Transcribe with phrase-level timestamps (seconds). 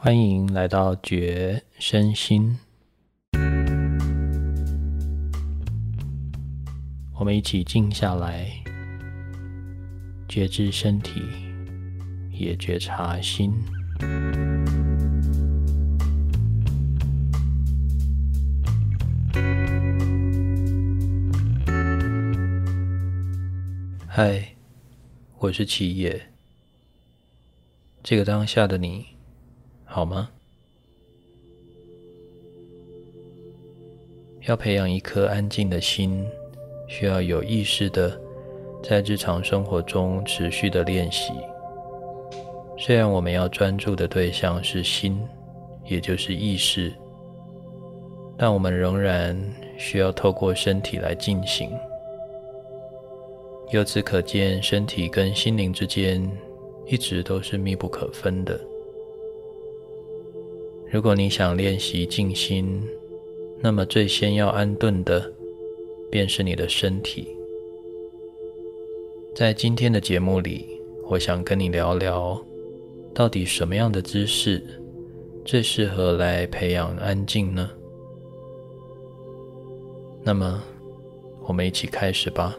[0.00, 2.56] 欢迎来到觉身心，
[7.14, 8.48] 我们一起静下来，
[10.28, 11.20] 觉知身体，
[12.30, 13.52] 也觉察心。
[24.06, 24.54] 嗨，
[25.38, 26.30] 我是七叶。
[28.04, 29.04] 这个当下的你，
[29.90, 30.28] 好吗？
[34.46, 36.24] 要培养一颗安静的心，
[36.86, 38.18] 需要有意识的
[38.82, 41.32] 在日常生活中持续的练习。
[42.78, 45.20] 虽然我们要专注的对象是心，
[45.86, 46.92] 也就是意识，
[48.36, 49.36] 但我们仍然
[49.78, 51.70] 需要透过身体来进行。
[53.70, 56.30] 由此可见，身体跟心灵之间
[56.86, 58.58] 一直都是密不可分的。
[60.90, 62.82] 如果你想练习静心，
[63.60, 65.30] 那么最先要安顿的
[66.10, 67.28] 便是你的身体。
[69.34, 72.42] 在今天的节目里，我想跟你聊聊，
[73.14, 74.62] 到底什么样的姿势
[75.44, 77.68] 最适合来培养安静呢？
[80.24, 80.62] 那么，
[81.46, 82.58] 我们一起开始吧。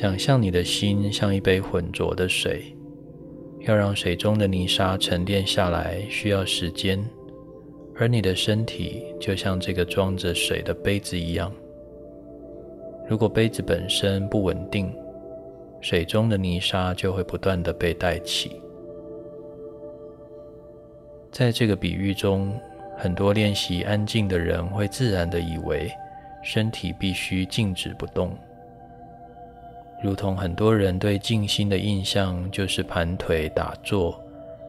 [0.00, 2.74] 想象你的心像一杯浑浊的水，
[3.66, 6.98] 要让水中的泥沙沉淀下来需要时间，
[7.96, 11.52] 而你的身体就像这个装着水的杯子一样。
[13.10, 14.90] 如果杯子本身不稳定，
[15.82, 18.58] 水中的泥沙就会不断的被带起。
[21.30, 22.58] 在这个比喻中，
[22.96, 25.92] 很多练习安静的人会自然的以为
[26.42, 28.34] 身体必须静止不动。
[30.02, 34.18] 如同很多人对静心的印象，就是盘腿打坐，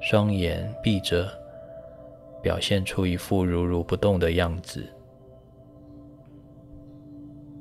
[0.00, 1.28] 双眼闭着，
[2.42, 4.86] 表现出一副如如不动的样子。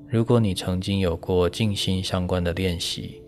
[0.07, 3.21] 如果你曾经有过静心相关的练习，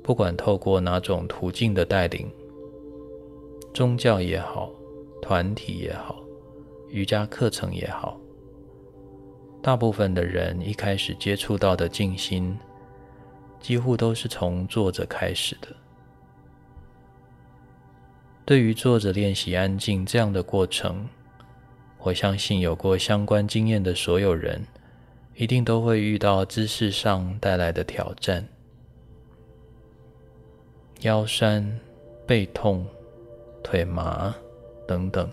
[0.00, 2.30] 不管透过哪种途径的带领，
[3.72, 4.70] 宗教也好，
[5.20, 6.22] 团体也好，
[6.88, 8.16] 瑜伽课程也好，
[9.60, 12.56] 大部分的人一开始接触到的静心。
[13.64, 15.68] 几乎都是从坐着开始的。
[18.44, 21.08] 对于坐着练习安静这样的过程，
[22.00, 24.62] 我相信有过相关经验的所有人，
[25.34, 28.46] 一定都会遇到姿势上带来的挑战：
[31.00, 31.66] 腰酸、
[32.26, 32.86] 背痛、
[33.62, 34.34] 腿麻
[34.86, 35.26] 等等。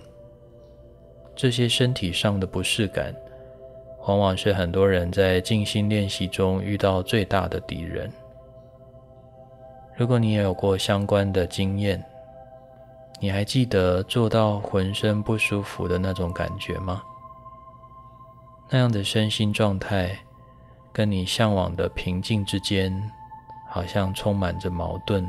[1.35, 3.13] 这些身体上的不适感，
[4.07, 8.09] 往往是很多人在静心练习中遇到最大的敌人。
[10.01, 12.03] 如果你也有过相关的经验，
[13.19, 17.03] 你还记得做到浑身不舒服的那种感觉吗？
[18.67, 20.17] 那样的身心状态，
[20.91, 22.91] 跟你向往的平静之间，
[23.69, 25.23] 好像充满着矛盾，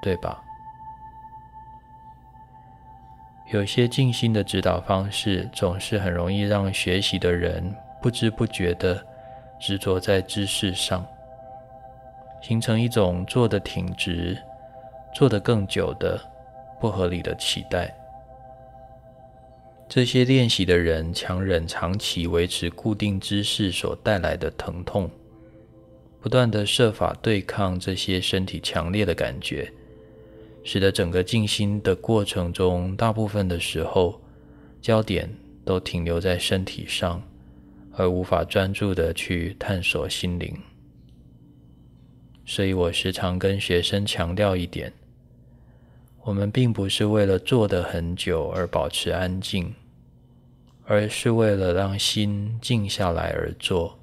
[0.00, 0.44] 对吧？
[3.50, 9.04] 有些静心的指导方式，总是很容易让学习的人不知不觉的
[9.58, 11.04] 执着在知识上。
[12.42, 14.36] 形成一种做的挺直、
[15.14, 16.20] 做的更久的
[16.80, 17.94] 不合理的期待。
[19.88, 25.10] 这些练习的人强忍长期维持固定姿势所带来的疼痛，
[26.20, 29.72] 不断的设法对抗这些身体强烈的感觉，
[30.62, 34.20] 使得整个静心的过程中，大部分的时候
[34.82, 35.26] 焦点
[35.64, 37.22] 都停留在身体上，
[37.94, 40.54] 而无法专注的去探索心灵。
[42.50, 44.90] 所以我时常跟学生强调一点：
[46.22, 49.74] 我们并不是为了坐得很久而保持安静，
[50.86, 54.00] 而是为了让心静下来而坐。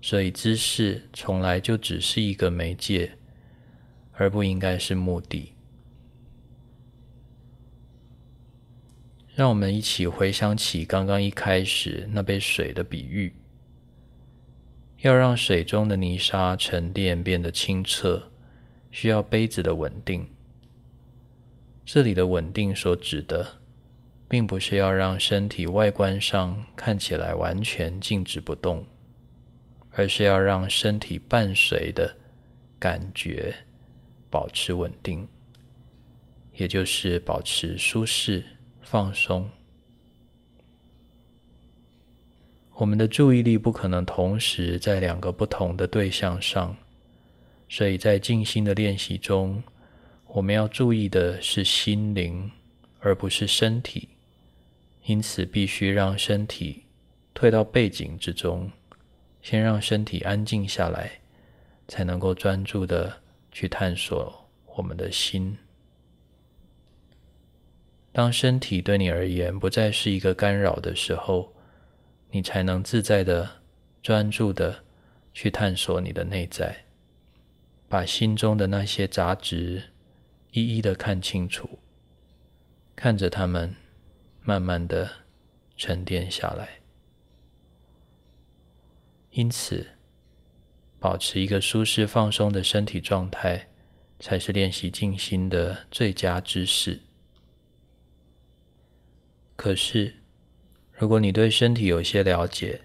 [0.00, 3.12] 所以姿势从来就只是一个媒介，
[4.12, 5.52] 而不应该是目的。
[9.34, 13.34] 让我们一起回想起刚刚一开始那杯水的比喻。
[15.04, 18.30] 要让水中的泥沙沉淀变得清澈，
[18.90, 20.26] 需要杯子的稳定。
[21.84, 23.46] 这里的稳定所指的，
[24.26, 28.86] 并不是要让身体外观上看起来完全静止不动，
[29.90, 32.16] 而是要让身体伴随的
[32.78, 33.54] 感觉
[34.30, 35.28] 保持稳定，
[36.54, 38.42] 也就是保持舒适、
[38.80, 39.50] 放松。
[42.76, 46.76] 我们的注意力不可能同时在两个不同的对象上，
[47.68, 49.62] 所以在静心的练习中，
[50.26, 52.50] 我们要注意的是心灵，
[52.98, 54.08] 而不是身体。
[55.04, 56.82] 因此，必须让身体
[57.32, 58.68] 退到背景之中，
[59.40, 61.20] 先让身体安静下来，
[61.86, 63.20] 才能够专注的
[63.52, 65.56] 去探索我们的心。
[68.10, 71.53] 当身体对你而言不再是一个干扰的时候，
[72.34, 73.62] 你才能自在的、
[74.02, 74.82] 专注的
[75.32, 76.84] 去探索你的内在，
[77.88, 79.90] 把心中的那些杂质
[80.50, 81.78] 一一的看清楚，
[82.96, 83.76] 看着它们
[84.42, 85.08] 慢慢的
[85.76, 86.80] 沉淀下来。
[89.30, 89.86] 因此，
[90.98, 93.68] 保持一个舒适放松的身体状态，
[94.18, 96.98] 才是练习静心的最佳姿势。
[99.54, 100.16] 可是，
[100.96, 102.80] 如果你对身体有些了解，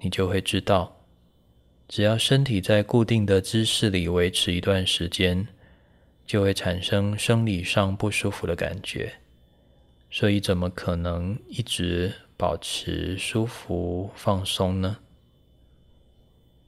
[0.00, 0.96] 你就会知道，
[1.86, 5.46] 只要身体在固定的姿势里维持一段时间，
[6.26, 9.14] 就会产生生理上不舒服的感觉。
[10.10, 14.98] 所以，怎么可能一直保持舒服放松呢？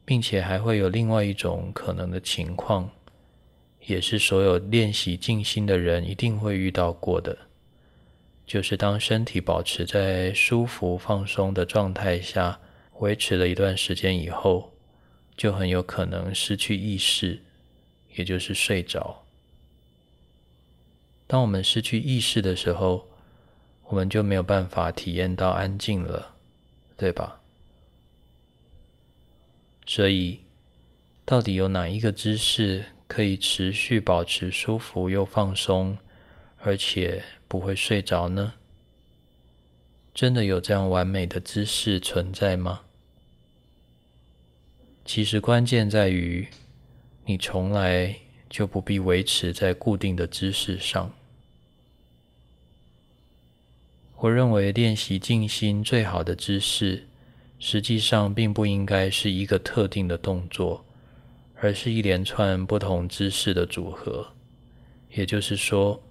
[0.04, 2.88] 并且还会有另外一种可能的情况，
[3.86, 7.36] 也是所有练习静心的人一定会遇到过的。
[8.48, 12.58] 就是当身体保持在舒服放松的状态下，
[13.00, 14.72] 维持了一段时间以后，
[15.36, 17.42] 就很有可能失去意识，
[18.14, 19.26] 也就是睡着。
[21.26, 23.06] 当我们失去意识的时候，
[23.88, 26.34] 我们就没有办法体验到安静了，
[26.96, 27.42] 对吧？
[29.84, 30.40] 所以，
[31.26, 35.98] 到底有哪一个姿势可以持续保持舒服又放松，
[36.56, 37.22] 而且？
[37.48, 38.52] 不会睡着呢？
[40.14, 42.82] 真的有这样完美的姿势存在吗？
[45.04, 46.46] 其实关键在于，
[47.24, 48.16] 你从来
[48.50, 51.14] 就不必维持在固定的姿势上。
[54.16, 57.06] 我认为练习静心最好的姿势，
[57.58, 60.84] 实际上并不应该是一个特定的动作，
[61.60, 64.32] 而是一连串不同姿势的组合。
[65.12, 66.02] 也就是说。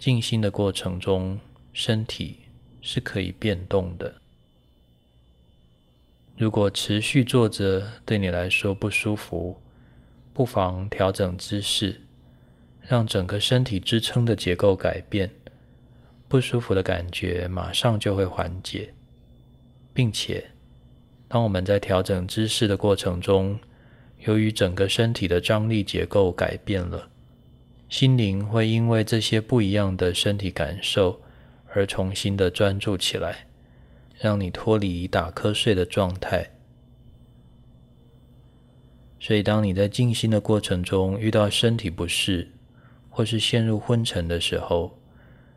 [0.00, 1.38] 静心的过程中，
[1.74, 2.38] 身体
[2.80, 4.14] 是可以变动的。
[6.38, 9.60] 如果持续坐着对你来说不舒服，
[10.32, 12.00] 不妨调整姿势，
[12.80, 15.30] 让整个身体支撑的结构改变，
[16.28, 18.94] 不舒服的感觉马上就会缓解。
[19.92, 20.52] 并且，
[21.28, 23.60] 当我们在调整姿势的过程中，
[24.20, 27.09] 由于整个身体的张力结构改变了。
[27.90, 31.20] 心灵会因为这些不一样的身体感受
[31.74, 33.48] 而重新的专注起来，
[34.16, 36.52] 让你脱离打瞌睡的状态。
[39.18, 42.52] 所以，当你在静心的过程中遇到身体不适
[43.10, 44.96] 或是陷入昏沉的时候，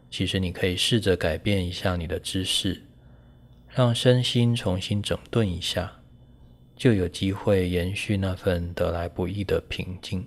[0.09, 2.81] 其实你可以试着改变一下你的姿势，
[3.69, 6.00] 让身心重新整顿一下，
[6.75, 10.25] 就有机会延续那份得来不易的平静。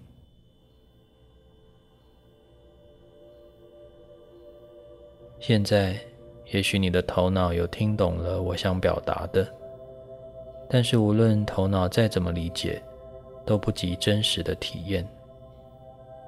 [5.39, 5.95] 现在，
[6.53, 9.47] 也许你的头脑有听懂了我想表达的，
[10.69, 12.83] 但是无论头脑再怎么理解，
[13.45, 15.07] 都不及真实的体验。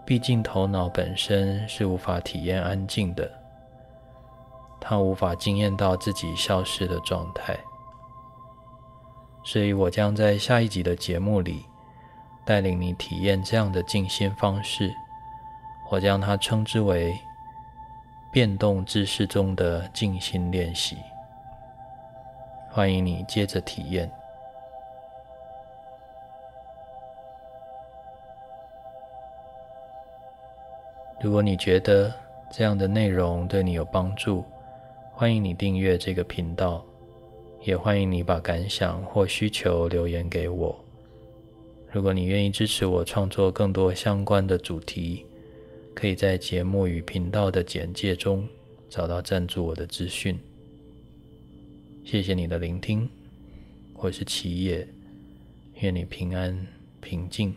[0.05, 3.31] 毕竟头脑本身是无法体验安静的，
[4.79, 7.59] 它无法经验到自己消失的状态。
[9.43, 11.65] 所以我将在下一集的节目里，
[12.45, 14.93] 带领你体验这样的静心方式，
[15.91, 17.19] 我将它称之为。
[18.30, 20.99] 变动姿势中的静心练习，
[22.70, 24.11] 欢迎你接着体验。
[31.20, 32.12] 如果你觉得
[32.50, 34.44] 这样的内容对你有帮助，
[35.11, 36.85] 欢迎你订阅这个频道，
[37.62, 40.78] 也欢迎你把感想或需求留言给我。
[41.90, 45.25] 如果你愿意支持我创作更多相关的主题。
[45.99, 48.49] 可以在节目与频道的简介中
[48.88, 50.38] 找到赞助我的资讯。
[52.05, 53.11] 谢谢你的聆听，
[53.95, 54.87] 我是齐野，
[55.81, 56.64] 愿你平安
[57.00, 57.52] 平静。